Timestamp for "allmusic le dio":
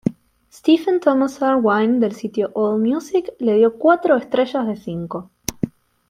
2.55-3.77